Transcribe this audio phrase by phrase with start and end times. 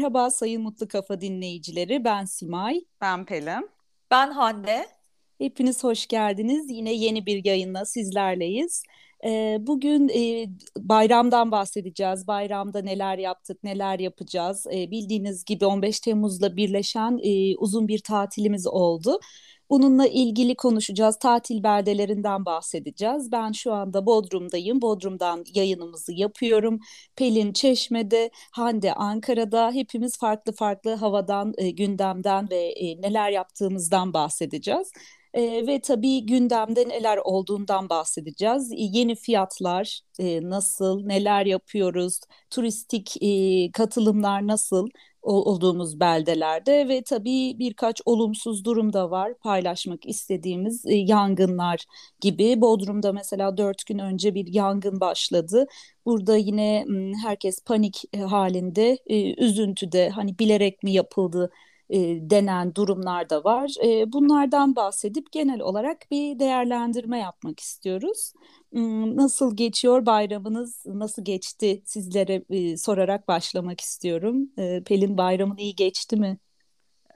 [0.00, 2.80] Merhaba Sayın Mutlu Kafa dinleyicileri, ben Simay.
[3.00, 3.70] Ben Pelin.
[4.10, 4.86] Ben Hande.
[5.38, 6.70] Hepiniz hoş geldiniz.
[6.70, 8.82] Yine yeni bir yayınla sizlerleyiz.
[9.24, 10.46] Ee, bugün e,
[10.78, 12.26] bayramdan bahsedeceğiz.
[12.26, 14.66] Bayramda neler yaptık, neler yapacağız.
[14.74, 19.20] Ee, bildiğiniz gibi 15 Temmuz'la birleşen e, uzun bir tatilimiz oldu.
[19.70, 21.18] Bununla ilgili konuşacağız.
[21.18, 23.32] Tatil beldelerinden bahsedeceğiz.
[23.32, 24.82] Ben şu anda Bodrum'dayım.
[24.82, 26.80] Bodrum'dan yayınımızı yapıyorum.
[27.16, 29.72] Pelin Çeşme'de, Hande Ankara'da.
[29.72, 34.92] Hepimiz farklı farklı havadan, e, gündemden ve e, neler yaptığımızdan bahsedeceğiz.
[35.34, 38.72] E, ve tabii gündemde neler olduğundan bahsedeceğiz.
[38.72, 44.88] E, yeni fiyatlar e, nasıl, neler yapıyoruz, turistik e, katılımlar nasıl
[45.22, 51.84] olduğumuz beldelerde ve tabii birkaç olumsuz durum da var paylaşmak istediğimiz e, yangınlar
[52.20, 52.60] gibi.
[52.60, 55.66] Bodrum'da mesela dört gün önce bir yangın başladı.
[56.06, 56.84] Burada yine
[57.22, 61.50] herkes panik e, halinde, e, üzüntüde hani bilerek mi yapıldı
[61.90, 63.70] e, denen durumlar da var.
[63.84, 68.32] E, bunlardan bahsedip genel olarak bir değerlendirme yapmak istiyoruz.
[69.16, 70.82] Nasıl geçiyor bayramınız?
[70.86, 71.82] Nasıl geçti?
[71.84, 74.50] Sizlere e, sorarak başlamak istiyorum.
[74.58, 76.38] E, Pelin bayramın iyi geçti mi?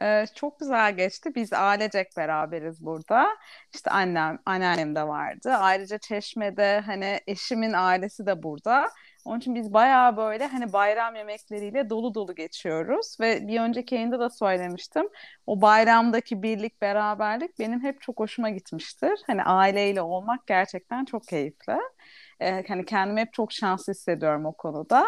[0.03, 1.35] Ee, çok güzel geçti.
[1.35, 3.29] Biz ailecek beraberiz burada.
[3.75, 5.51] İşte annem, anneannem de vardı.
[5.51, 8.91] Ayrıca Çeşme'de hani eşimin ailesi de burada.
[9.25, 14.19] Onun için biz bayağı böyle hani bayram yemekleriyle dolu dolu geçiyoruz ve bir önceki yayında
[14.21, 15.09] da söylemiştim.
[15.47, 19.21] O bayramdaki birlik, beraberlik benim hep çok hoşuma gitmiştir.
[19.27, 21.79] Hani aileyle olmak gerçekten çok keyifli.
[22.41, 25.07] Ee, hani kendimi hep çok şanslı hissediyorum o konuda.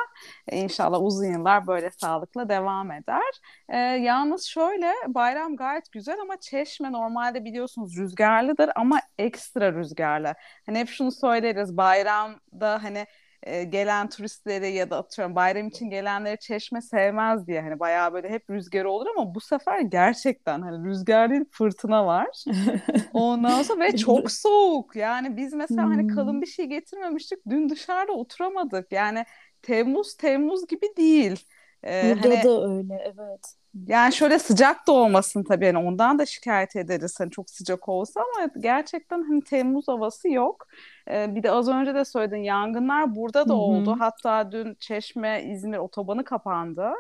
[0.49, 3.23] Ee, inşallah uzun yıllar böyle sağlıkla devam eder.
[3.69, 10.35] Ee, yalnız şöyle bayram gayet güzel ama Çeşme normalde biliyorsunuz rüzgarlıdır ama ekstra rüzgarlı.
[10.67, 13.07] Hani hep şunu söyleriz bayramda hani
[13.47, 18.29] e, gelen turistleri ya da atıyorum bayram için gelenleri çeşme sevmez diye hani bayağı böyle
[18.29, 22.29] hep rüzgarı olur ama bu sefer gerçekten hani rüzgar değil fırtına var.
[23.13, 24.97] Ondan sonra ve çok soğuk.
[24.97, 26.01] Yani biz mesela hani hmm.
[26.01, 27.39] hani kalın bir şey getirmemiştik.
[27.49, 28.93] Dün dışarıda oturamadık.
[28.93, 29.25] Yani
[29.63, 31.45] Temmuz Temmuz gibi değil.
[31.85, 33.55] Ee, Burada hani, da öyle evet.
[33.87, 38.21] Yani şöyle sıcak da olmasın tabii yani ondan da şikayet ederiz hani çok sıcak olsa
[38.21, 40.67] ama gerçekten hani Temmuz havası yok.
[41.11, 43.61] Ee, bir de az önce de söyledin yangınlar burada da Hı-hı.
[43.63, 43.97] oldu.
[43.99, 46.93] Hatta dün Çeşme İzmir otobanı kapandı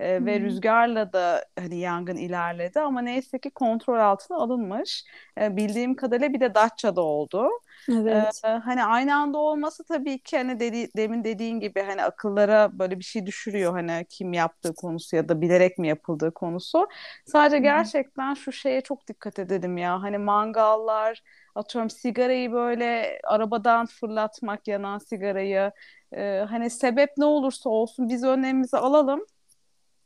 [0.00, 5.04] ee, ve rüzgarla da hani yangın ilerledi ama neyse ki kontrol altına alınmış.
[5.40, 7.48] Ee, bildiğim kadarıyla bir de Datça'da oldu.
[7.90, 8.40] Evet.
[8.44, 12.98] Ee, hani aynı anda olması tabii ki hani dedi, demin dediğin gibi hani akıllara böyle
[12.98, 16.88] bir şey düşürüyor hani kim yaptığı konusu ya da bilerek mi yapıldığı konusu.
[17.24, 21.22] Sadece gerçekten şu şeye çok dikkat edelim ya hani mangallar
[21.54, 25.72] atıyorum sigarayı böyle arabadan fırlatmak yanan sigarayı
[26.16, 29.20] e, hani sebep ne olursa olsun biz önlemimizi alalım.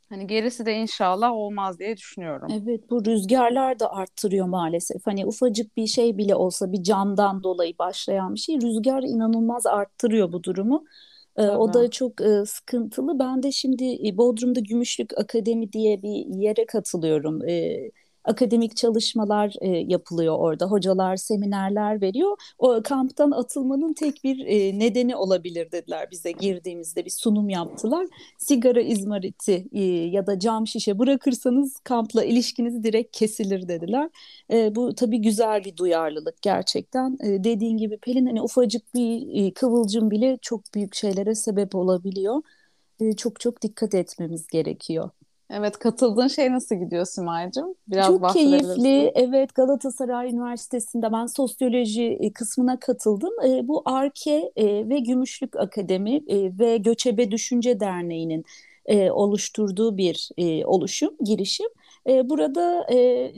[0.09, 2.47] Hani gerisi de inşallah olmaz diye düşünüyorum.
[2.51, 5.07] Evet bu rüzgarlar da arttırıyor maalesef.
[5.07, 10.31] Hani ufacık bir şey bile olsa bir camdan dolayı başlayan bir şey rüzgar inanılmaz arttırıyor
[10.31, 10.85] bu durumu.
[11.37, 13.19] Ee, o da çok e, sıkıntılı.
[13.19, 17.47] Ben de şimdi e, Bodrum'da Gümüşlük Akademi diye bir yere katılıyorum.
[17.49, 17.77] E,
[18.27, 20.65] akademik çalışmalar e, yapılıyor orada.
[20.65, 22.37] Hocalar seminerler veriyor.
[22.59, 28.07] O kamptan atılmanın tek bir e, nedeni olabilir dediler bize girdiğimizde bir sunum yaptılar.
[28.37, 34.09] Sigara izmariti e, ya da cam şişe bırakırsanız kampla ilişkiniz direkt kesilir dediler.
[34.51, 37.17] E, bu tabii güzel bir duyarlılık gerçekten.
[37.23, 42.41] E, dediğin gibi Pelin hani ufacık bir e, kıvılcım bile çok büyük şeylere sebep olabiliyor.
[42.99, 45.09] E, çok çok dikkat etmemiz gerekiyor.
[45.49, 47.75] Evet katıldığın şey nasıl gidiyor Simay'cığım?
[47.87, 49.11] Biraz Çok keyifli.
[49.15, 53.33] Evet Galatasaray Üniversitesi'nde ben sosyoloji e, kısmına katıldım.
[53.45, 56.21] E, bu ARKE e, ve Gümüşlük Akademi
[56.59, 58.45] ve Göçebe Düşünce Derneği'nin
[59.11, 60.29] oluşturduğu bir
[60.65, 61.67] oluşum, girişim.
[62.07, 62.87] Burada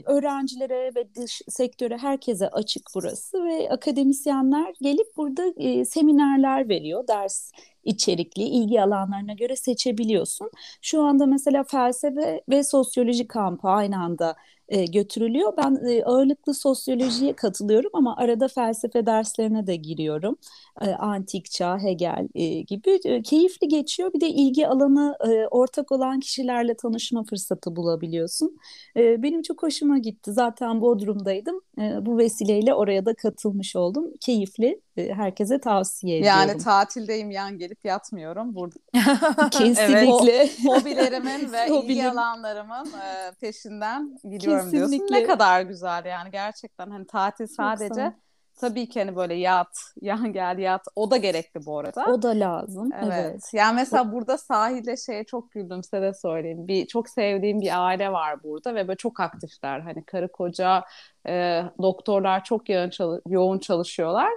[0.06, 5.52] öğrencilere ve dış sektöre herkese açık burası ve akademisyenler gelip burada
[5.84, 7.52] seminerler veriyor, ders
[7.84, 10.50] içerikli ilgi alanlarına göre seçebiliyorsun.
[10.82, 14.36] Şu anda mesela felsefe ve sosyoloji kampı aynı anda
[14.70, 15.52] e, götürülüyor.
[15.56, 20.36] Ben e, ağırlıklı sosyolojiye katılıyorum ama arada felsefe derslerine de giriyorum.
[20.80, 24.12] E, antik çağ, Hegel e, gibi e, keyifli geçiyor.
[24.14, 28.58] Bir de ilgi alanı e, ortak olan kişilerle tanışma fırsatı bulabiliyorsun.
[28.96, 30.32] E, benim çok hoşuma gitti.
[30.32, 31.60] Zaten Bodrum'daydım.
[31.78, 34.06] E, bu vesileyle oraya da katılmış oldum.
[34.20, 34.80] Keyifli.
[35.08, 36.38] E, herkese tavsiye ediyorum.
[36.38, 38.78] Yani tatildeyim yan gelip yatmıyorum burada.
[39.50, 40.36] Kesinlikle.
[40.36, 44.88] evet, hobilerimin ve ilgi alanlarımın e, peşinden gidiyorum Kesinlikle.
[44.98, 45.14] diyorsun.
[45.14, 48.12] Ne kadar güzel yani gerçekten hani tatil sadece
[48.60, 52.06] tabii ki hani böyle yat, yan gel yat o da gerekli bu arada.
[52.06, 52.90] O da lazım.
[53.02, 53.12] Evet.
[53.12, 53.42] evet.
[53.52, 54.12] Yani mesela o...
[54.12, 56.68] burada sahilde şeye çok güldüm size de söyleyeyim.
[56.68, 59.80] Bir çok sevdiğim bir aile var burada ve böyle çok aktifler.
[59.80, 60.84] Hani karı koca
[61.28, 64.30] e, doktorlar çok yoğun, çalı yoğun çalışıyorlar.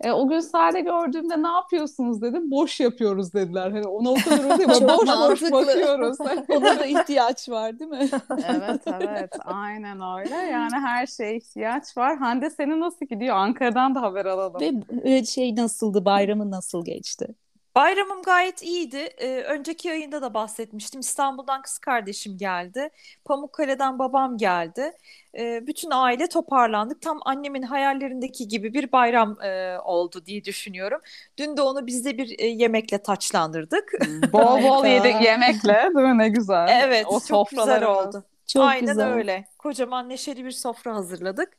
[0.00, 2.50] E, o gün sahilde gördüğümde ne yapıyorsunuz dedim.
[2.50, 3.70] Boş yapıyoruz dediler.
[3.70, 6.18] Hani ona o kadar boş boş bakıyoruz.
[6.48, 8.08] ona da ihtiyaç var değil mi?
[8.48, 10.34] evet evet aynen öyle.
[10.34, 12.16] Yani her şeye ihtiyaç var.
[12.16, 13.36] Hande senin nasıl gidiyor?
[13.36, 14.82] Ankara'dan da haber alalım.
[14.92, 16.04] Ve şey nasıldı?
[16.04, 17.34] Bayramın nasıl geçti?
[17.74, 18.96] Bayramım gayet iyiydi.
[18.96, 21.00] Ee, önceki yayında da bahsetmiştim.
[21.00, 22.90] İstanbul'dan kız kardeşim geldi.
[23.24, 24.92] Pamukkale'den babam geldi.
[25.38, 27.02] Ee, bütün aile toparlandık.
[27.02, 31.00] Tam annemin hayallerindeki gibi bir bayram e, oldu diye düşünüyorum.
[31.38, 33.92] Dün de onu bizde bir e, yemekle taçlandırdık.
[34.32, 36.18] Bol bol yedik yemekle değil mi?
[36.18, 36.68] Ne güzel.
[36.82, 38.24] Evet, o çok güzel oldu.
[38.52, 39.12] Çok Aynen güzel.
[39.12, 39.44] öyle.
[39.58, 41.52] Kocaman neşeli bir sofra hazırladık.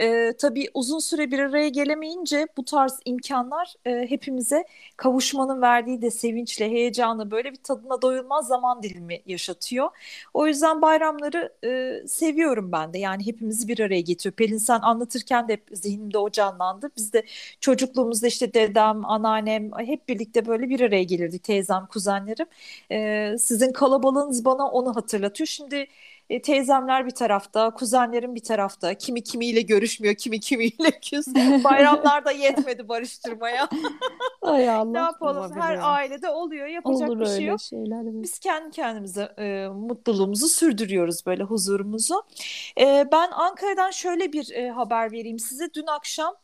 [0.00, 4.64] Ee, tabii uzun süre bir araya gelemeyince bu tarz imkanlar e, hepimize
[4.96, 9.88] kavuşmanın verdiği de sevinçle, heyecanı böyle bir tadına doyulmaz zaman dilimi yaşatıyor.
[10.34, 12.98] O yüzden bayramları e, seviyorum ben de.
[12.98, 14.34] Yani hepimizi bir araya getiriyor.
[14.36, 16.90] Pelin sen anlatırken de hep zihnimde o canlandı.
[16.96, 17.24] Biz de
[17.60, 21.44] çocukluğumuzda işte dedem, anneannem hep birlikte böyle bir araya gelirdik.
[21.44, 22.46] Teyzem, kuzenlerim.
[22.92, 25.46] Ee, sizin kalabalığınız bana onu hatırlatıyor.
[25.46, 25.86] Şimdi
[26.30, 28.94] e, teyzemler bir tarafta, kuzenlerim bir tarafta.
[28.94, 31.26] Kimi kimiyle görüşmüyor, kimi kimiyle küs.
[31.64, 33.68] Bayramlar da yetmedi barıştırmaya.
[34.42, 34.92] Ay Allah.
[34.92, 35.60] ne yapalım?
[35.60, 36.66] Her ailede oluyor.
[36.66, 37.60] Yapacak Olur bir şey yok.
[37.60, 38.22] Şeyler, evet.
[38.22, 42.22] Biz kendi kendimize e, mutluluğumuzu sürdürüyoruz böyle huzurumuzu.
[42.80, 45.74] E, ben Ankara'dan şöyle bir e, haber vereyim size.
[45.74, 46.34] Dün akşam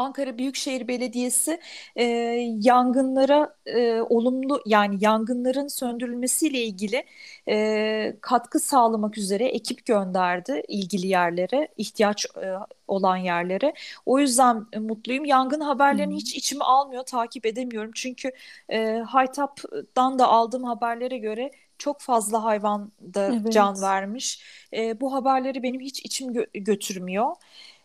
[0.00, 1.60] Ankara Büyükşehir Belediyesi
[1.96, 2.04] e,
[2.60, 7.04] yangınlara e, olumlu yani yangınların söndürülmesiyle ilgili
[7.48, 12.54] e, katkı sağlamak üzere ekip gönderdi ilgili yerlere, ihtiyaç e,
[12.88, 13.74] olan yerlere.
[14.06, 15.24] O yüzden e, mutluyum.
[15.24, 16.18] Yangın haberlerini hmm.
[16.18, 17.90] hiç içime almıyor, takip edemiyorum.
[17.94, 18.32] Çünkü
[18.68, 23.52] e, Haytap'dan da aldığım haberlere göre çok fazla hayvan da evet.
[23.52, 24.42] can vermiş.
[24.72, 27.36] E, bu haberleri benim hiç içim gö- götürmüyor.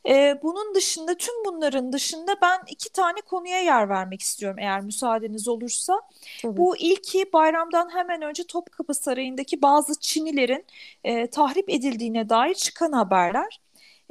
[0.07, 5.47] Ee, bunun dışında tüm bunların dışında ben iki tane konuya yer vermek istiyorum eğer müsaadeniz
[5.47, 6.01] olursa.
[6.41, 6.57] Tabii.
[6.57, 10.65] Bu ilki bayramdan hemen önce Topkapı Sarayı'ndaki bazı Çinilerin
[11.03, 13.61] e, tahrip edildiğine dair çıkan haberler.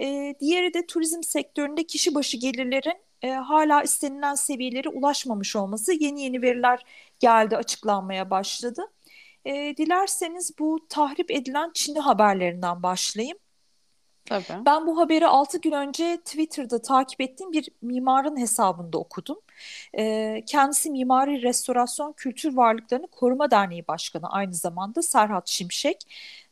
[0.01, 5.93] E, diğeri de turizm sektöründe kişi başı gelirlerin e, hala istenilen seviyelere ulaşmamış olması.
[5.93, 6.85] Yeni yeni veriler
[7.21, 8.83] geldi açıklanmaya başladı.
[9.45, 13.39] E, dilerseniz bu tahrip edilen Çinli haberlerinden başlayayım.
[14.25, 14.65] Tabii.
[14.67, 19.41] Ben bu haberi 6 gün önce Twitter'da takip ettiğim bir mimarın hesabında okudum.
[19.99, 25.99] Ee, kendisi Mimari Restorasyon Kültür Varlıklarını Koruma Derneği Başkanı aynı zamanda Serhat Şimşek.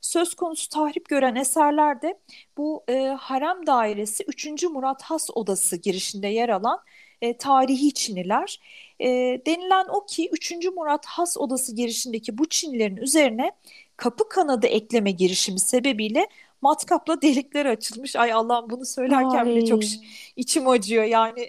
[0.01, 2.19] Söz konusu tahrip gören eserlerde
[2.57, 4.63] bu e, harem dairesi 3.
[4.63, 6.81] Murat Has Odası girişinde yer alan
[7.23, 8.61] e, tarihi Çiniler.
[9.01, 9.09] E,
[9.47, 10.53] denilen o ki 3.
[10.77, 13.53] Murat Has Odası girişindeki bu Çinilerin üzerine
[13.97, 16.29] kapı kanadı ekleme girişimi sebebiyle
[16.62, 18.17] matkapla delikler açılmış.
[18.17, 19.47] Ay Allah'ım bunu söylerken Ay.
[19.47, 19.82] bile çok
[20.37, 21.49] içim acıyor yani.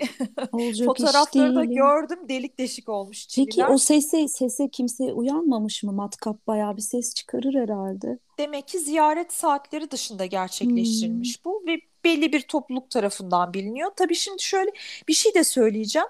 [0.85, 3.47] Fotoğrafları da gördüm delik deşik olmuş çiviler.
[3.47, 5.91] Peki o sese sese kimse uyanmamış mı?
[5.91, 8.19] Matkap bayağı bir ses çıkarır herhalde.
[8.39, 11.51] Demek ki ziyaret saatleri dışında gerçekleştirilmiş hmm.
[11.51, 13.91] bu ve belli bir topluluk tarafından biliniyor.
[13.95, 14.71] Tabii şimdi şöyle
[15.07, 16.07] bir şey de söyleyeceğim.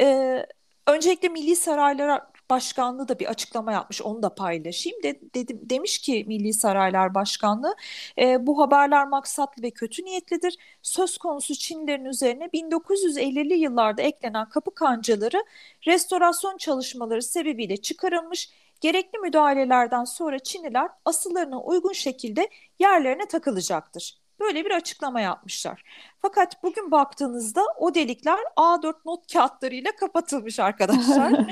[0.00, 0.46] Ee,
[0.86, 5.02] öncelikle milli saraylara Başkanlığı da bir açıklama yapmış onu da paylaşayım.
[5.02, 7.76] De, dedim, demiş ki Milli Saraylar Başkanlığı
[8.18, 10.58] e, bu haberler maksatlı ve kötü niyetlidir.
[10.82, 15.44] Söz konusu Çinlerin üzerine 1950'li yıllarda eklenen kapı kancaları
[15.86, 18.50] restorasyon çalışmaları sebebiyle çıkarılmış.
[18.80, 22.48] Gerekli müdahalelerden sonra Çinliler asıllarına uygun şekilde
[22.78, 24.25] yerlerine takılacaktır.
[24.40, 25.82] Böyle bir açıklama yapmışlar.
[26.22, 31.32] Fakat bugün baktığınızda o delikler A4 not kağıtlarıyla kapatılmış arkadaşlar.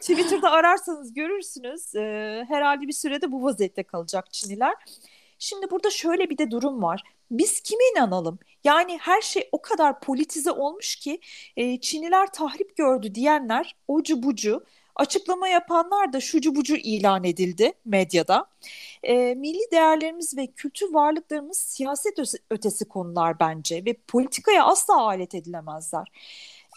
[0.00, 1.94] Twitter'da ararsanız görürsünüz.
[1.94, 4.74] E, herhalde bir sürede bu vaziyette kalacak Çinliler.
[5.38, 7.02] Şimdi burada şöyle bir de durum var.
[7.30, 8.38] Biz kime inanalım?
[8.64, 11.20] Yani her şey o kadar politize olmuş ki
[11.56, 14.64] e, Çinliler tahrip gördü diyenler ocu bucu
[14.96, 18.46] Açıklama yapanlar da şucu bucu ilan edildi medyada.
[19.02, 22.18] E, milli değerlerimiz ve kültür varlıklarımız siyaset
[22.50, 26.08] ötesi konular bence ve politikaya asla alet edilemezler.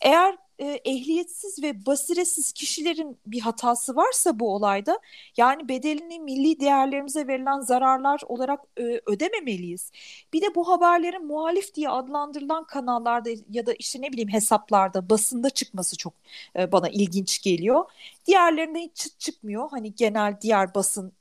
[0.01, 4.99] Eğer e, ehliyetsiz ve basiretsiz kişilerin bir hatası varsa bu olayda
[5.37, 9.91] yani bedelini milli değerlerimize verilen zararlar olarak e, ödememeliyiz.
[10.33, 15.49] Bir de bu haberlerin muhalif diye adlandırılan kanallarda ya da işte ne bileyim hesaplarda basında
[15.49, 16.13] çıkması çok
[16.55, 17.85] e, bana ilginç geliyor.
[18.25, 19.69] Diğerlerinde hiç çıt çıkmıyor.
[19.71, 21.13] Hani genel diğer basın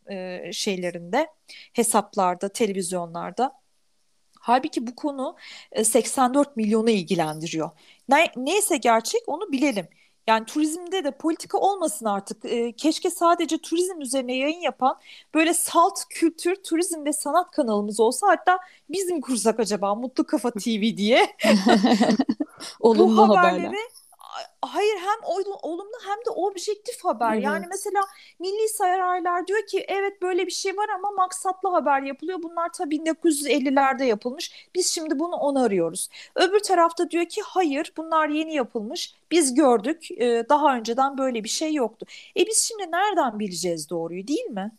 [0.53, 1.27] şeylerinde
[1.73, 3.53] hesaplarda, televizyonlarda
[4.47, 5.37] Halbuki bu konu
[5.85, 7.71] 84 e, milyonu ilgilendiriyor.
[8.09, 9.89] Ne, neyse gerçek onu bilelim.
[10.29, 12.45] Yani turizmde de politika olmasın artık.
[12.45, 15.01] E, keşke sadece turizm üzerine yayın yapan
[15.35, 18.29] böyle salt kültür, turizm ve sanat kanalımız olsa.
[18.29, 18.59] Hatta
[18.89, 21.37] bizim kursak acaba Mutlu Kafa TV diye.
[22.81, 23.96] Olumlu Bu haberleri haberler
[24.77, 27.33] hayır hem olumlu hem de objektif haber.
[27.35, 27.45] Evet.
[27.45, 28.01] Yani mesela
[28.39, 32.43] Milli Saraylar diyor ki evet böyle bir şey var ama maksatlı haber yapılıyor.
[32.43, 34.69] Bunlar tabii 1950'lerde yapılmış.
[34.75, 36.09] Biz şimdi bunu onarıyoruz.
[36.35, 39.15] Öbür tarafta diyor ki hayır bunlar yeni yapılmış.
[39.31, 40.09] Biz gördük
[40.49, 42.07] daha önceden böyle bir şey yoktu.
[42.37, 44.73] E biz şimdi nereden bileceğiz doğruyu değil mi?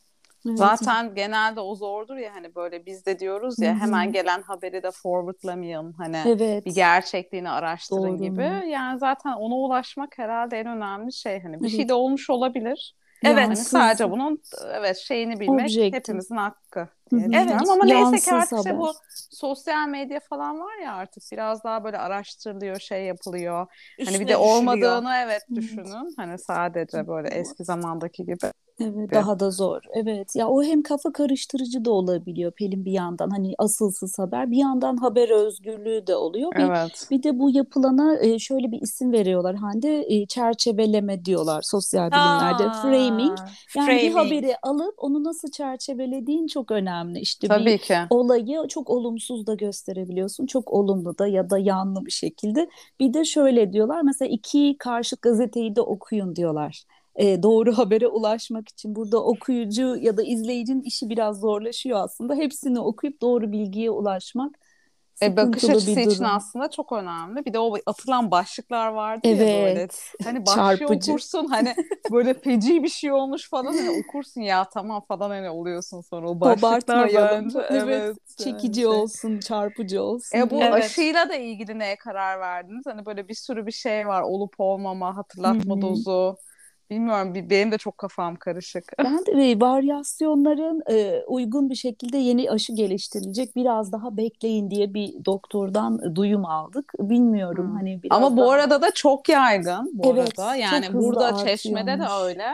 [0.47, 0.57] Evet.
[0.57, 3.79] Zaten genelde o zordur ya hani böyle biz de diyoruz ya Hı-hı.
[3.79, 6.65] hemen gelen haberi de forwardlamayalım hani evet.
[6.65, 8.17] bir gerçekliğini araştırın Doğru.
[8.17, 8.69] gibi.
[8.69, 11.75] Yani zaten ona ulaşmak herhalde en önemli şey hani bir evet.
[11.75, 12.95] şey de olmuş olabilir.
[13.23, 13.37] Evet.
[13.37, 15.93] Yani sadece bunun evet şeyini bilmek Objektif.
[15.93, 16.87] hepimizin hakkı.
[17.13, 18.91] Evet ama neyse ki artık işte bu
[19.31, 23.67] sosyal medya falan var ya artık biraz daha böyle araştırılıyor, şey yapılıyor.
[23.99, 26.13] Üstüne hani bir de olmadığını evet düşünün.
[26.17, 28.51] Hani sadece böyle eski zamandaki gibi.
[28.81, 29.81] Evet daha da zor.
[29.93, 34.57] Evet ya o hem kafa karıştırıcı da olabiliyor Pelin bir yandan hani asılsız haber bir
[34.57, 36.51] yandan haber özgürlüğü de oluyor.
[36.51, 37.07] Bir, evet.
[37.11, 43.37] bir de bu yapılana şöyle bir isim veriyorlar Hande çerçeveleme diyorlar sosyal bilimlerde ha, framing.
[43.75, 44.01] Yani framing.
[44.01, 47.19] bir haberi alıp onu nasıl çerçevelediğin çok önemli.
[47.19, 47.97] İşte Tabii bir ki.
[48.09, 52.69] olayı çok olumsuz da gösterebiliyorsun çok olumlu da ya da yanlı bir şekilde.
[52.99, 56.83] Bir de şöyle diyorlar mesela iki karşıt gazeteyi de okuyun diyorlar
[57.17, 62.35] e, doğru habere ulaşmak için burada okuyucu ya da izleyicinin işi biraz zorlaşıyor aslında.
[62.35, 64.55] Hepsini okuyup doğru bilgiye ulaşmak
[65.21, 67.45] e, bakış açısı için aslında çok önemli.
[67.45, 69.39] Bir de o atılan başlıklar vardı evet.
[69.39, 69.87] ya böyle.
[70.23, 71.11] Hani başlığı Çarpıcı.
[71.11, 71.75] okursun hani
[72.11, 76.41] böyle feci bir şey olmuş falan hani okursun ya tamam falan hani oluyorsun sonra o
[76.41, 77.59] başlıklar bence.
[77.69, 77.83] Evet.
[77.83, 78.17] evet.
[78.37, 78.93] Çekici yani.
[78.93, 80.37] olsun, çarpıcı olsun.
[80.37, 80.73] E bu evet.
[80.73, 82.85] aşıyla da ilgili neye karar verdiniz?
[82.85, 84.21] Hani böyle bir sürü bir şey var.
[84.21, 85.81] Olup olmama, hatırlatma Hı-hı.
[85.81, 86.37] dozu.
[86.89, 88.83] Bilmiyorum benim de çok kafam karışık.
[89.03, 95.25] Ben de varyasyonların e, uygun bir şekilde yeni aşı geliştirilecek biraz daha bekleyin diye bir
[95.25, 96.93] doktordan duyum aldık.
[96.99, 97.75] Bilmiyorum hmm.
[97.75, 98.45] hani biraz Ama daha...
[98.45, 100.55] bu arada da çok yaygın bu evet, arada.
[100.55, 102.53] Yani burada Çeşme'de de öyle.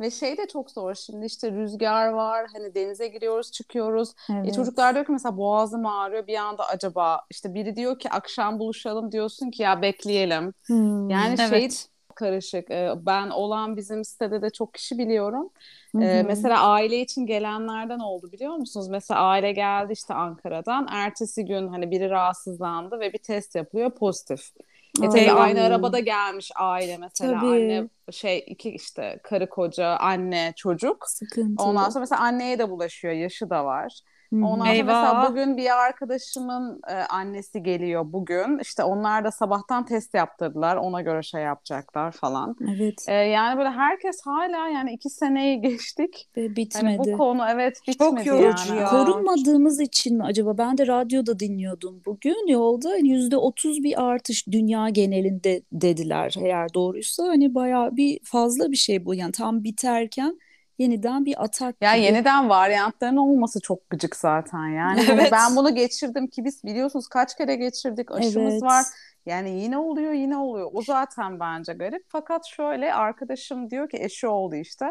[0.00, 4.08] Ve şey de çok zor şimdi işte rüzgar var hani denize giriyoruz çıkıyoruz.
[4.30, 4.48] E, evet.
[4.48, 8.58] E, çocuklar diyor ki mesela boğazım ağrıyor bir anda acaba işte biri diyor ki akşam
[8.58, 10.54] buluşalım diyorsun ki ya bekleyelim.
[10.66, 11.72] Hmm, yani evet.
[11.72, 12.70] şey karışık.
[13.06, 15.50] Ben olan bizim sitede de çok kişi biliyorum.
[15.92, 16.24] Hı-hı.
[16.26, 18.88] Mesela aile için gelenlerden oldu biliyor musunuz?
[18.88, 20.86] Mesela aile geldi işte Ankara'dan.
[20.90, 24.40] Ertesi gün hani biri rahatsızlandı ve bir test yapılıyor pozitif.
[25.02, 27.46] E tabii aynı arabada gelmiş aile mesela tabii.
[27.46, 31.04] anne şey iki işte karı koca anne çocuk.
[31.08, 31.62] Sıkıntı.
[31.62, 34.00] Ondan sonra mesela anneye de bulaşıyor yaşı da var.
[34.32, 38.58] Ondan sonra mesela bugün bir arkadaşımın e, annesi geliyor bugün.
[38.58, 40.76] İşte onlar da sabahtan test yaptırdılar.
[40.76, 42.56] Ona göre şey yapacaklar falan.
[42.76, 43.04] Evet.
[43.08, 46.28] E, yani böyle herkes hala yani iki seneyi geçtik.
[46.36, 46.84] Ve bitmedi.
[46.84, 48.80] Yani bu konu evet bitmedi Çok yorucu yani.
[48.80, 48.86] ya.
[48.86, 50.58] Korunmadığımız için mi acaba?
[50.58, 52.46] Ben de radyoda dinliyordum bugün.
[52.48, 56.34] Yolda yüzde otuz bir artış dünya genelinde dediler.
[56.40, 59.14] Eğer doğruysa hani bayağı bir fazla bir şey bu.
[59.14, 60.38] Yani tam biterken
[60.82, 62.04] yeniden bir atak Ya gibi.
[62.04, 65.06] yeniden varyantların olması çok gıcık zaten yani.
[65.06, 65.32] Hani evet.
[65.32, 68.62] Ben bunu geçirdim ki biz biliyorsunuz kaç kere geçirdik aşımız evet.
[68.62, 68.84] var.
[69.26, 70.70] Yani yine oluyor yine oluyor.
[70.72, 72.02] O zaten bence garip.
[72.08, 74.86] Fakat şöyle arkadaşım diyor ki eşi oldu işte.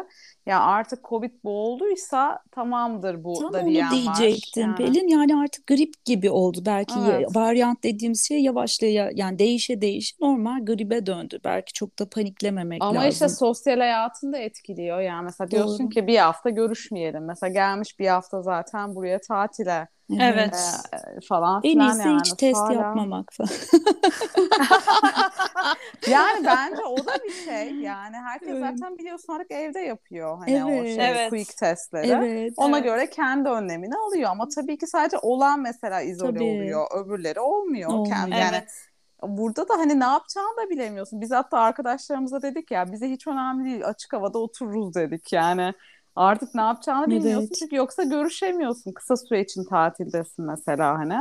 [0.46, 4.76] Ya artık Covid bu olduysa tamamdır bu Tam da diyen onu diyecektim yani.
[4.76, 5.08] Pelin.
[5.08, 6.62] Yani artık grip gibi oldu.
[6.66, 7.36] Belki evet.
[7.36, 11.38] varyant dediğimiz şey yavaşlaya yani değişe değişe normal gribe döndü.
[11.44, 13.00] Belki çok da paniklememek Ama lazım.
[13.00, 15.00] Ama işte sosyal hayatını da etkiliyor.
[15.00, 15.88] Yani mesela diyorsun Doğru.
[15.88, 17.24] ki bir hafta görüşmeyelim.
[17.24, 19.88] Mesela gelmiş bir hafta zaten buraya tatile
[20.20, 20.56] Evet.
[21.16, 22.18] E, falan en iyisi yani.
[22.18, 22.72] hiç test Hala...
[22.72, 23.50] yapmamak falan.
[26.10, 27.72] yani bence o da bir şey.
[27.82, 28.60] Yani herkes evet.
[28.60, 30.82] zaten biliyorsun artık evde yapıyor hani evet.
[30.82, 31.30] o şey evet.
[31.30, 32.08] quick testleri.
[32.08, 32.52] Evet.
[32.56, 32.84] Ona evet.
[32.84, 36.44] göre kendi önlemini alıyor ama tabii ki sadece olan mesela izole tabii.
[36.44, 36.86] oluyor.
[36.94, 37.90] Öbürleri olmuyor.
[37.90, 38.16] olmuyor.
[38.16, 38.88] Kendi, yani evet
[39.22, 41.20] burada da hani ne yapacağını da bilemiyorsun.
[41.20, 45.72] Biz hatta arkadaşlarımıza dedik ya bize hiç önemli değil açık havada otururuz dedik yani.
[46.16, 47.20] Artık ne yapacağını evet.
[47.20, 48.92] bilmiyorsun çünkü yoksa görüşemiyorsun.
[48.92, 51.20] Kısa süre için tatildesin mesela hani.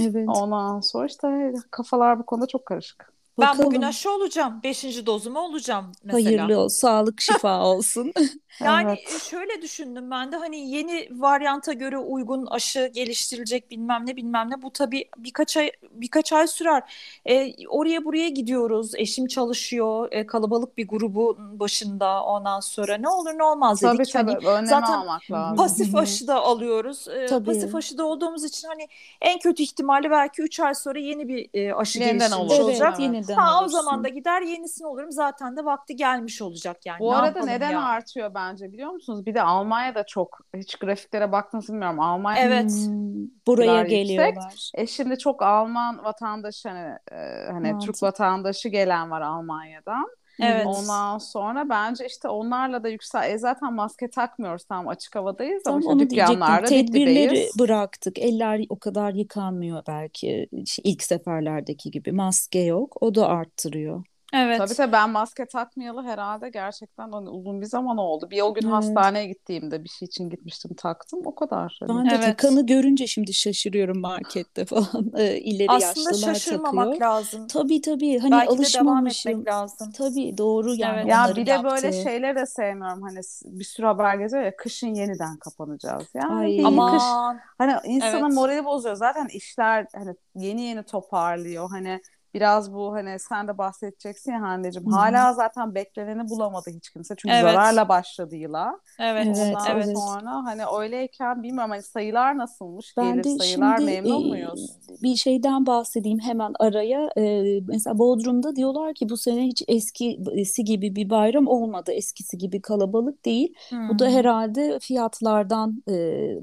[0.00, 0.28] Evet.
[0.28, 3.17] Ondan sonra işte kafalar bu konuda çok karışık.
[3.40, 3.88] Ben bugün Bakalım.
[3.88, 4.60] aşı olacağım.
[4.64, 6.24] Beşinci dozumu olacağım mesela.
[6.40, 8.12] Hayırlı olsun, sağlık şifa olsun.
[8.64, 9.14] Yani Evet.
[9.16, 14.50] e, şöyle düşündüm ben de hani yeni varyanta göre uygun aşı geliştirilecek bilmem ne bilmem
[14.50, 16.82] ne bu tabii birkaç ay birkaç ay sürer.
[17.26, 18.92] E, oraya buraya gidiyoruz.
[18.96, 20.08] Eşim çalışıyor.
[20.12, 24.14] E, kalabalık bir grubun başında ondan sonra ne olur ne olmaz Tabii dedik.
[24.14, 25.56] Hani tabii önlemi zaten almak lazım.
[25.56, 27.08] pasif aşı da alıyoruz.
[27.08, 27.44] E, Tabii.
[27.46, 28.88] pasif aşı da olduğumuz için hani
[29.20, 32.94] en kötü ihtimalle belki 3 ay sonra yeni bir e, aşı Yeniden geliştirilmiş Evet, olacak.
[33.00, 33.00] evet.
[33.32, 33.80] Yeniden Ha o olursun.
[33.80, 35.12] zaman da gider yenisini olurum.
[35.12, 37.00] Zaten de vakti gelmiş olacak yani.
[37.00, 37.82] Bu Ne arada neden ya?
[37.82, 39.26] artıyor bence biliyor musunuz?
[39.26, 42.00] Bir de Almanya'da çok hiç grafiklere baktınız bilmiyorum.
[42.00, 42.70] Almanya Evet.
[42.86, 43.90] Hmm, buraya yüksek.
[43.90, 44.70] geliyorlar.
[44.74, 47.78] E şimdi çok Alman vatandaşı hani, e, hani.
[47.78, 50.06] Türk vatandaşı gelen var Almanya'dan.
[50.42, 50.66] Evet.
[50.66, 53.30] Ondan sonra bence işte onlarla da yüksel.
[53.30, 56.34] E zaten maske takmıyoruz tamam açık havadayız ama Tam onu diyecektim.
[56.34, 58.18] dükkanlarda Tedbirleri bıraktık.
[58.18, 60.48] Eller o kadar yıkanmıyor belki
[60.84, 62.12] ilk seferlerdeki gibi.
[62.12, 63.02] Maske yok.
[63.02, 64.04] O da arttırıyor.
[64.34, 64.58] Evet.
[64.58, 68.30] Tabii tabii ben maske takmayalı herhalde gerçekten hani uzun bir zaman oldu.
[68.30, 68.72] Bir o gün Evet.
[68.74, 71.78] hastaneye gittiğimde bir şey için gitmiştim taktım o kadar.
[71.80, 71.98] Hani.
[71.98, 72.24] Ben de Evet.
[72.24, 75.12] takanı görünce şimdi şaşırıyorum markette falan.
[75.18, 77.10] Ee, İleri Aslında yaşlılar şaşırmamak takıyor.
[77.10, 77.46] lazım.
[77.46, 79.32] Tabii tabii hani Belki de devam alışmamışım.
[79.32, 79.92] etmek lazım.
[79.92, 81.08] Tabii doğru yani Evet.
[81.08, 82.02] Ya bir de böyle yaptığı.
[82.02, 83.02] şeyleri de sevmiyorum.
[83.02, 86.06] Hani bir sürü haber geziyor ya kışın yeniden kapanacağız.
[86.14, 86.48] Yani Ay.
[86.48, 87.38] bir kış Aman.
[87.58, 88.34] hani insanın Evet.
[88.34, 88.94] morali bozuyor.
[88.94, 91.70] Zaten işler hani yeni yeni toparlıyor.
[91.70, 92.00] Hani
[92.38, 94.86] biraz bu hani sen de bahsedeceksin ya Hande'cim.
[94.86, 97.14] Hala zaten bekleneni bulamadı hiç kimse.
[97.18, 97.42] Çünkü Evet.
[97.54, 98.80] zararla başladı yıla.
[98.98, 99.26] Evet.
[99.38, 99.98] Evet, Ondan Evet.
[99.98, 102.96] sonra hani öyleyken bilmiyorum hani sayılar nasılmış?
[102.96, 104.78] Ben Gelir de sayılar şimdi memnun e, muyuz?
[105.02, 107.10] bir şeyden bahsedeyim hemen araya.
[107.18, 111.92] E, mesela Bodrum'da diyorlar ki bu sene hiç eskisi gibi bir bayram olmadı.
[111.92, 113.54] Eskisi gibi kalabalık değil.
[113.72, 115.92] Bu da herhalde fiyatlardan e,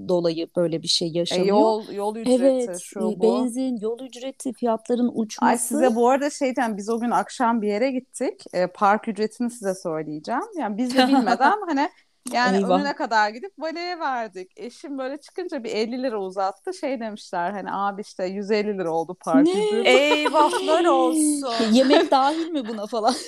[0.09, 1.47] dolayı böyle bir şey E, yaşanıyor.
[1.47, 3.21] yol yol ücreti Evet, şu e, bu.
[3.21, 5.75] benzin, yol ücreti, fiyatların Ay uçması.
[5.85, 8.43] Size bu arada şeyden biz o gün akşam bir yere gittik.
[8.53, 10.41] E, park ücretini size söyleyeceğim.
[10.57, 11.89] Yani biz de bilmeden hani
[12.33, 12.79] yani Eyvah.
[12.79, 14.51] önüne kadar gidip valeye verdik.
[14.55, 16.73] Eşim böyle çıkınca bir 50 lira uzattı.
[16.73, 19.89] Şey demişler hani abi işte 150 lira oldu park ücreti.
[19.89, 21.53] Eyvahlar olsun.
[21.71, 23.15] Yemek dahil mi buna falan?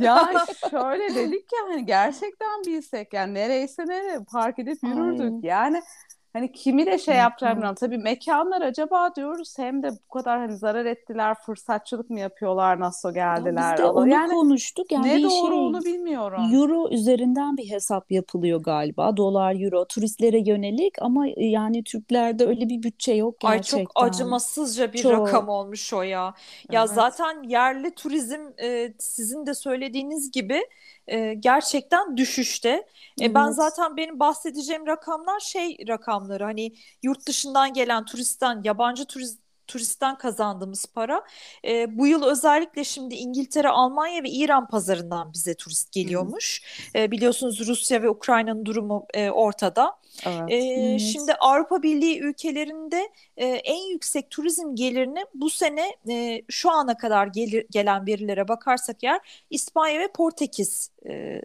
[0.00, 0.28] Ya
[0.70, 5.44] şöyle dedik ya hani gerçekten bilsek yani nereyse nereye park edip yürürdük.
[5.44, 5.50] Ay.
[5.50, 5.82] Yani
[6.32, 7.76] hani kimi de şey yapacağım bilmiyorum.
[7.80, 13.14] Tabii mekanlar acaba diyoruz hem de bu kadar hani zarar ettiler, fırsatçılık mı yapıyorlar, nasıl
[13.36, 13.56] Ya geldiler.
[13.56, 14.92] biz de onu yani konuştuk.
[14.92, 16.60] Yani ne doğru şey onu bilmiyorum.
[16.62, 19.16] Euro üzerinden bir hesap yapılıyor galiba.
[19.16, 23.94] Dolar, euro turistlere yönelik ama yani Türklerde öyle bir bütçe yok Ay çok gerçekten.
[23.94, 25.08] acımasızca bir Çok.
[25.08, 26.34] rakam olmuş o ya.
[26.70, 26.86] Ya Evet.
[26.86, 30.60] zaten yerli turizm e, sizin de söylediğiniz gibi
[31.06, 32.86] e, gerçekten düşüşte.
[33.20, 33.50] E, ben Evet.
[33.50, 35.76] zaten benim bahsedeceğim rakamlar şey
[36.18, 41.22] rakamları hani yurt dışından gelen turistten yabancı turist turistten kazandığımız para.
[41.64, 46.62] E, bu yıl özellikle şimdi İngiltere, Almanya ve İran pazarından bize turist geliyormuş.
[46.94, 49.98] E, biliyorsunuz Rusya ve Ukrayna'nın durumu e, ortada.
[50.26, 50.42] Evet.
[50.48, 51.00] Evet.
[51.00, 57.26] şimdi Avrupa Birliği ülkelerinde e, en yüksek turizm gelirini bu sene e, şu ana kadar
[57.26, 61.40] gelir, gelen verilere bakarsak eğer İspanya ve Portekiz e,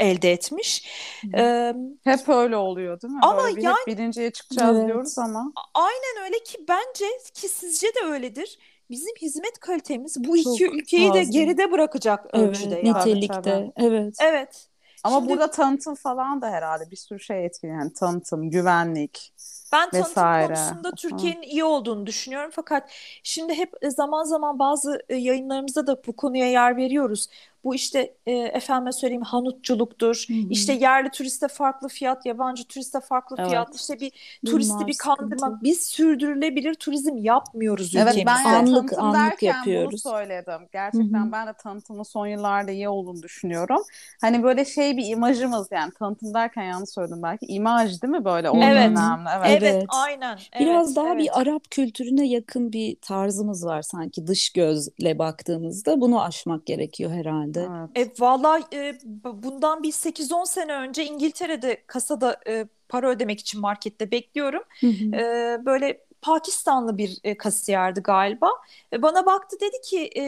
[0.00, 0.88] elde etmiş.
[1.36, 3.20] Ee, Hep öyle oluyor değil mi?
[3.22, 4.86] Ama Böyle yani- birinciye çıkacağız Evet.
[4.88, 5.52] diyoruz ama.
[5.74, 8.58] aynen öyle ki bence ki sizce de öyledir.
[8.90, 11.32] Bizim hizmet kalitemiz bu iki Çok ülkeyi de fazla.
[11.32, 12.98] geride bırakacak ölçüde Evet, yani.
[12.98, 13.42] nitelikte.
[13.42, 14.14] Tabii, Evet.
[14.22, 14.66] Evet.
[15.04, 17.70] Ama Şimdi burada tanıtım falan da herhalde bir sürü şey etkili.
[17.70, 19.32] Yani tanıtım, güvenlik.
[19.72, 20.46] Ben tanıtım vesaire.
[20.46, 22.50] konusunda Türkiye'nin iyi olduğunu düşünüyorum.
[22.54, 22.90] Fakat
[23.22, 27.28] şimdi hep e, zaman zaman bazı e, yayınlarımızda da bu konuya yer veriyoruz.
[27.64, 30.24] Bu işte e, efendime söyleyeyim hanutçuluktur.
[30.28, 30.36] Hı hı.
[30.50, 33.68] İşte yerli turiste farklı fiyat, yabancı turiste farklı fiyat.
[33.70, 33.80] Evet.
[33.80, 35.38] İşte bir Bunlar turisti bir kandırmak.
[35.40, 35.64] sıkıntı.
[35.64, 38.48] Biz sürdürülebilir turizm yapmıyoruz Evet ben ülkemizde.
[38.48, 40.02] yani Anlık- tanıtım anlık derken bunu yapıyoruz.
[40.02, 40.68] söyledim.
[40.72, 41.32] Gerçekten Hı hı.
[41.32, 43.82] ben de tanıtımın son yıllarda iyi olduğunu düşünüyorum.
[44.20, 47.46] Hani böyle şey bir imajımız yani tanıtım derken yanlış söyledim belki.
[47.46, 48.90] İmaj değil mi böyle orada Evet.
[48.90, 49.28] önemli.
[49.36, 49.46] Evet.
[49.46, 49.86] Evet, Evet.
[49.88, 50.38] aynen.
[50.60, 51.18] Biraz Evet, daha evet.
[51.18, 56.00] bir Arap kültürüne yakın bir tarzımız var sanki dış gözle baktığımızda.
[56.00, 57.68] Bunu aşmak gerekiyor herhalde.
[57.96, 58.20] Evet.
[58.20, 64.10] E, vallahi e, bundan bir 8-10 sene önce İngiltere'de kasada e, para ödemek için markette
[64.10, 64.62] bekliyorum.
[64.80, 65.16] Hı hı.
[65.16, 68.50] E, böyle Pakistanlı bir e, kasiyerdi galiba.
[68.92, 70.22] E, bana baktı dedi ki e,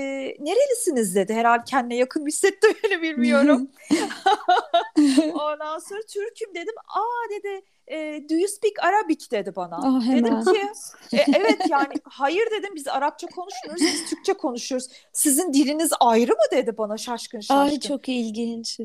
[0.44, 1.34] nerelisiniz dedi.
[1.34, 3.68] Herhalde kendine yakın hissetti beni bilmiyorum.
[5.34, 6.74] Ondan sonra Türk'üm dedim.
[6.88, 9.76] Aa dedi e, do you speak Arabic dedi bana.
[9.76, 10.60] Ah, Dedim ki
[11.12, 14.88] "E, evet yani hayır dedim biz Arapça konuşmuyoruz biz Türkçe konuşuyoruz.
[15.12, 17.54] Sizin diliniz ayrı mı dedi bana şaşkın şaşkın.
[17.54, 18.80] Ay çok ilginç.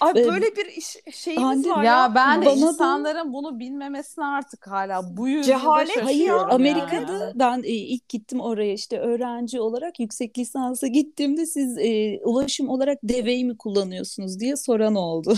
[0.00, 2.12] Ay Ve- böyle bir iş, şeyimiz var Ya ya.
[2.14, 5.96] ben de Bana da- insanların bunu bilmemesine artık hala bu yüzyılda Cehalet.
[5.96, 7.32] Hayır Şaşıyorum Amerika'da yani.
[7.34, 12.98] ben e, ilk gittim oraya işte öğrenci olarak yüksek lisansa gittiğimde siz e, ulaşım olarak
[13.02, 15.34] deveyi mi kullanıyorsunuz diye soran oldu.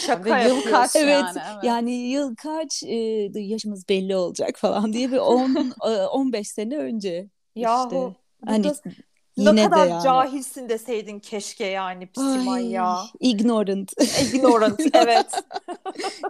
[0.00, 1.64] Şaka yıl kaç Evet yani, evet.
[1.64, 2.94] yani yıl kaç e,
[3.34, 7.26] yaşımız belli olacak falan diye bir 10 e, 15 sene önce
[7.56, 8.16] Yahu işte.
[8.46, 8.72] Hani
[9.38, 10.02] yine ne kadar de yani.
[10.02, 12.98] cahilsin deseydin keşke yani Simay Ay, ya.
[13.20, 13.92] ignorant.
[14.34, 15.26] Ignorant evet.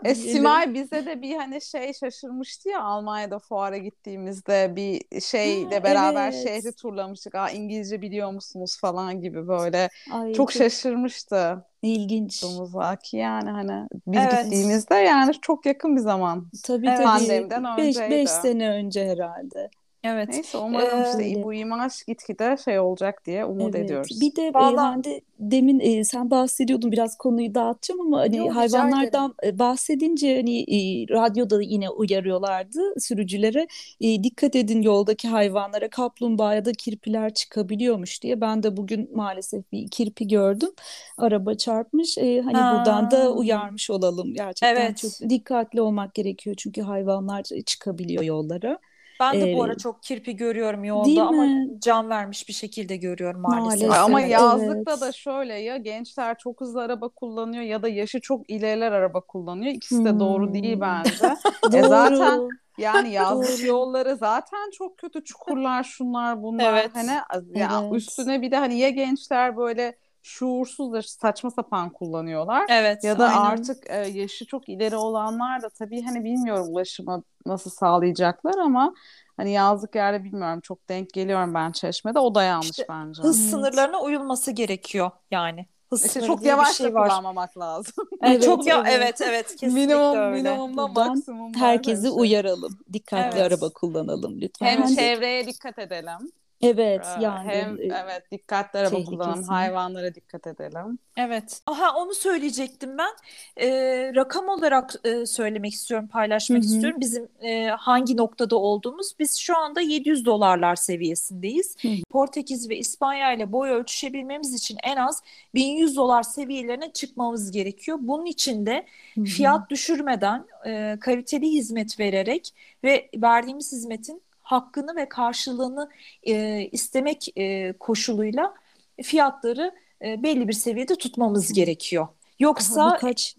[0.05, 0.15] E.
[0.15, 6.43] Simay bize de bir hani şey şaşırmıştı ya Almanya'da fuara gittiğimizde bir şeyle beraber evet.
[6.49, 7.35] şehri turlamıştık.
[7.35, 9.89] Aa İngilizce biliyor musunuz falan gibi böyle.
[10.13, 12.43] Ay, Çok şaşırmıştı ilginç.
[12.43, 14.45] Domuzaki yani hani biz Evet.
[14.45, 16.51] gittiğimizde yani çok yakın bir zaman.
[16.65, 16.97] Tabii Evet.
[16.97, 17.07] tabii.
[17.07, 18.27] Pandemiden 5 önceydi.
[18.29, 19.71] sene önce herhalde.
[20.09, 20.29] Evet.
[20.33, 23.85] Neyse umarım Ee, işte bu imaj gitgide şey olacak diye umut Evet.
[23.85, 24.19] ediyoruz.
[24.21, 28.57] Bir de e, Vallahi- Hande demin e, sen bahsediyordun biraz konuyu dağıtacağım ama hani Yok,
[28.57, 33.67] hayvanlardan bahsedince hani e, radyoda yine uyarıyorlardı sürücülere
[34.01, 38.41] E, dikkat edin yoldaki hayvanlara kaplumbağa ya da kirpiler çıkabiliyormuş diye.
[38.41, 40.71] Ben de bugün maalesef bir kirpi gördüm.
[41.19, 42.19] Araba çarpmış.
[42.19, 42.75] E, hani Ha.
[42.79, 44.35] buradan da uyarmış olalım.
[44.35, 44.99] Gerçekten Evet.
[44.99, 48.79] çok dikkatli olmak gerekiyor çünkü hayvanlar çıkabiliyor yollara.
[49.21, 51.71] Ben de bu Ee, ara çok kirpi görüyorum değil yolda ama mi?
[51.79, 53.89] can vermiş bir şekilde görüyorum maalesef.
[53.89, 53.93] Maalesef.
[53.93, 55.01] Ama yazlıkta evet.
[55.01, 59.73] da şöyle ya gençler çok hızlı araba kullanıyor ya da yaşı çok ileriler araba kullanıyor.
[59.75, 60.81] İkisi de doğru değil Hmm.
[60.81, 61.37] bence.
[61.73, 66.91] E zaten yani yazlık yolları zaten çok kötü çukurlar şunlar bunlar Evet.
[66.95, 67.11] hani
[67.55, 67.93] ya Evet.
[67.93, 69.99] üstüne bir de hani ya gençler böyle
[70.29, 73.41] şuursuzca saçma sapan kullanıyorlar Evet, ya da aynen.
[73.41, 78.95] artık e, yaşı çok ileri olanlar da tabii hani bilmiyorum ulaşımı nasıl sağlayacaklar ama
[79.37, 83.23] hani yazlık yerde bilmiyorum çok denk geliyorum ben Çeşme'de o da yanlış İşte bence.
[83.23, 85.67] hız sınırlarına uyulması gerekiyor yani.
[85.91, 87.09] Hız İşte çok yavaş şey var.
[87.09, 87.95] kullanmamak lazım.
[88.23, 90.43] Evet, çok ya Evet, evet kesinlikle Minimum öyle.
[90.43, 92.11] minimumdan Buradan maksimum Herkesi bence.
[92.11, 92.79] uyaralım.
[92.93, 93.53] Dikkatli Evet.
[93.53, 94.67] araba kullanalım lütfen.
[94.67, 96.33] Hem çevreye dikkat edelim.
[96.63, 97.49] Evet, Ee, yangın.
[97.49, 100.99] Hem e, evet dikkatli araba kullanalım, hayvanlara dikkat edelim.
[101.17, 101.61] Evet.
[101.67, 103.11] Aha onu söyleyecektim ben.
[103.57, 106.67] Ee, rakam olarak e, söylemek istiyorum, paylaşmak Hı hı.
[106.67, 107.01] istiyorum.
[107.01, 109.13] Bizim e, hangi noktada olduğumuz.
[109.19, 111.77] Biz şu anda 700 dolarlar seviyesindeyiz.
[111.83, 111.89] Hı.
[112.11, 115.23] Portekiz ve İspanya ile boy ölçüşebilmemiz için en az
[115.55, 117.99] 1100 dolar seviyelerine çıkmamız gerekiyor.
[118.01, 119.25] Bunun için de Hı hı.
[119.25, 125.91] fiyat düşürmeden, e, kaliteli hizmet vererek ve verdiğimiz hizmetin hakkını ve karşılığını
[126.23, 128.55] e, istemek e, koşuluyla
[129.03, 132.09] fiyatları e, belli bir seviyede tutmamız gerekiyor.
[132.39, 133.37] Yoksa birkaç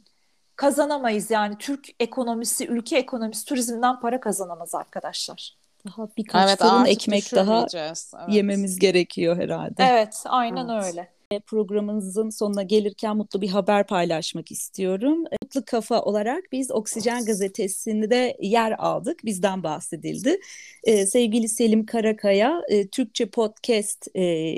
[0.55, 5.57] kazanamayız yani Türk ekonomisi, ülke ekonomisi turizmden para kazanamaz arkadaşlar.
[5.85, 7.65] daha birkaç Evet fırın ekmek daha.
[7.73, 8.11] Evet.
[8.27, 9.83] yememiz gerekiyor herhalde.
[9.83, 10.83] Evet, aynen Evet.
[10.85, 11.09] öyle.
[11.45, 15.23] Programımızın sonuna gelirken mutlu bir haber paylaşmak istiyorum.
[15.49, 19.25] Mutlu Kafa olarak biz Oksijen Gazetesi'nde yer aldık.
[19.25, 20.39] Bizden bahsedildi.
[20.83, 24.55] Ee, sevgili Selim Karakaya e, Türkçe Podcast e,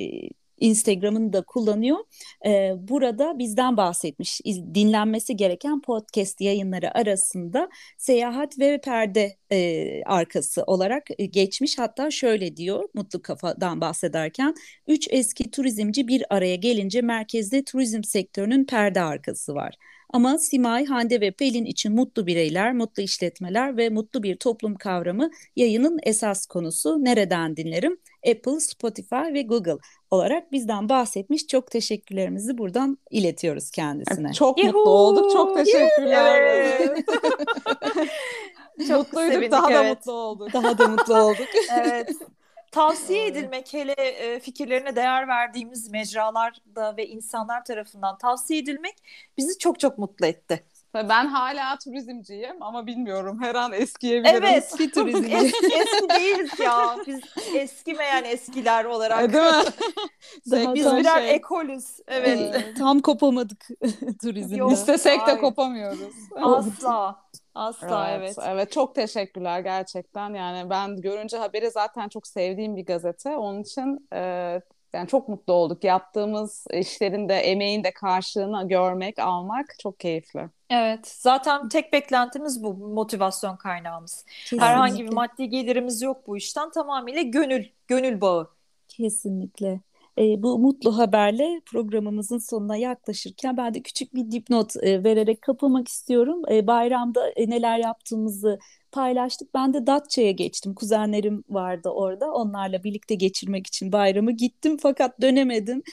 [0.61, 1.97] Instagram'ını da kullanıyor.
[2.45, 4.41] Ee, burada bizden bahsetmiş.
[4.45, 11.77] Dinlenmesi gereken podcast yayınları arasında seyahat ve perde e, arkası olarak e, geçmiş.
[11.77, 14.55] Hatta şöyle diyor Mutlu Kafa'dan bahsederken.
[14.87, 19.75] Üç eski turizmci bir araya gelince merkezde turizm sektörünün perde arkası var.
[20.13, 25.29] Ama Simay, Hande ve Pelin için mutlu bireyler, mutlu işletmeler ve mutlu bir toplum kavramı
[25.55, 27.03] yayının esas konusu.
[27.03, 27.97] Nereden dinlerim?
[28.31, 29.77] Apple, Spotify ve Google
[30.11, 31.47] olarak bizden bahsetmiş.
[31.47, 34.33] Çok teşekkürlerimizi buradan iletiyoruz kendisine.
[34.33, 34.79] Çok Yuhuu!
[34.79, 35.31] mutlu olduk.
[35.31, 36.41] Çok teşekkürler.
[36.41, 37.05] Evet.
[38.87, 39.33] Çok Mutluyduk.
[39.33, 39.97] sevindik, Daha da evet.
[39.97, 40.53] mutlu olduk.
[40.53, 41.47] Daha da mutlu olduk.
[41.81, 42.09] Evet.
[42.71, 43.31] Tavsiye Evet.
[43.31, 48.95] edilmek hele e, fikirlerine değer verdiğimiz mecralarda ve insanlar tarafından tavsiye edilmek
[49.37, 50.63] bizi çok çok mutlu etti.
[50.93, 54.43] Ben hala turizmciyim ama bilmiyorum her an eskiyebilirim.
[54.43, 54.57] Evet.
[54.57, 55.35] Eski turizmci.
[55.35, 56.95] Eski, eski değiliz ya.
[57.07, 57.19] Biz
[57.55, 59.17] eskimeyen eskiler olarak.
[59.19, 59.63] Ay, Değil mi?
[60.51, 61.35] Daha Biz birer şey.
[61.35, 61.99] ekolüz.
[62.07, 62.55] Evet.
[62.55, 63.67] Ee, Tam kopamadık
[64.21, 64.55] turizmde.
[64.55, 64.71] Yok.
[64.71, 65.39] İstesek de Hayır.
[65.41, 66.15] kopamıyoruz.
[66.35, 67.21] Asla.
[67.55, 68.35] Asla evet.
[68.45, 68.71] evet.
[68.71, 70.33] çok teşekkürler gerçekten.
[70.33, 73.37] Yani ben görünce haberi zaten çok sevdiğim bir gazete.
[73.37, 74.61] Onun için e,
[74.93, 75.83] yani çok mutlu olduk.
[75.83, 80.49] Yaptığımız işlerin de emeğin de karşılığını görmek, almak çok keyifli.
[80.69, 81.07] Evet.
[81.07, 84.25] Zaten tek beklentimiz bu motivasyon kaynağımız.
[84.25, 84.65] Kesinlikle.
[84.65, 86.71] Herhangi bir maddi gelirimiz yok bu işten.
[86.71, 88.49] Tamamıyla gönül, gönül bağı.
[88.87, 89.79] Kesinlikle.
[90.17, 95.87] E, bu mutlu haberle programımızın sonuna yaklaşırken ben de küçük bir dipnot e, vererek kapatmak
[95.87, 96.41] istiyorum.
[96.51, 98.59] E, bayramda e, neler yaptığımızı
[98.91, 99.53] paylaştık.
[99.53, 100.73] Ben de Datça'ya geçtim.
[100.73, 102.33] Kuzenlerim vardı orada.
[102.33, 105.83] Onlarla birlikte geçirmek için bayramı gittim fakat dönemedim.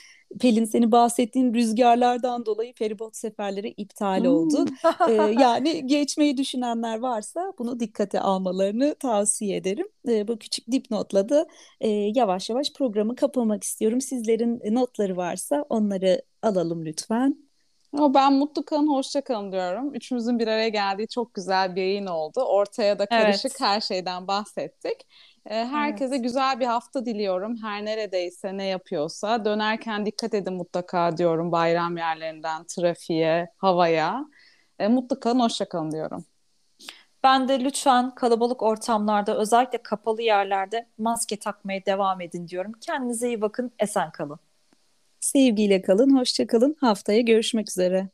[0.41, 4.65] Pelin seni bahsettiğin rüzgarlardan dolayı feribot seferleri iptal oldu.
[5.09, 9.87] ee, yani geçmeyi düşünenler varsa bunu dikkate almalarını tavsiye ederim.
[10.07, 11.47] Ee, bu küçük dipnotla da
[11.81, 14.01] e, yavaş yavaş programı kapamak istiyorum.
[14.01, 17.48] Sizlerin notları varsa onları alalım lütfen.
[17.93, 19.95] Ben mutlu kalın, hoşça kalın diyorum.
[19.95, 22.41] Üçümüzün bir araya geldiği çok güzel bir yayın oldu.
[22.41, 23.61] Ortaya da karışık evet.
[23.61, 25.07] her şeyden bahsettik.
[25.45, 26.23] Ee, herkese evet.
[26.23, 27.57] güzel bir hafta diliyorum.
[27.63, 29.45] Her neredeyse ne yapıyorsa.
[29.45, 34.25] Dönerken dikkat edin mutlaka diyorum bayram yerlerinden trafiğe, havaya.
[34.79, 36.25] E, mutlu kalın, hoşça kalın diyorum.
[37.23, 42.71] Ben de lütfen kalabalık ortamlarda özellikle kapalı yerlerde maske takmaya devam edin diyorum.
[42.81, 44.39] Kendinize iyi bakın, esen kalın.
[45.19, 46.75] Sevgiyle kalın, hoşça kalın.
[46.79, 48.09] Haftaya görüşmek üzere.